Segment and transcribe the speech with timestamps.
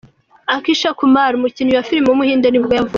[0.53, 2.89] Akshay Kumar, umukinnyi wa film w’umuhinde nibwo yavutse.